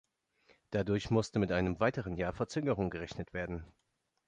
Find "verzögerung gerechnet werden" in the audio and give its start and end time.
2.33-3.63